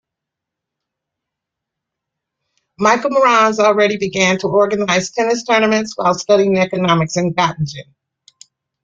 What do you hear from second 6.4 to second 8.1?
Economics in Gottingen.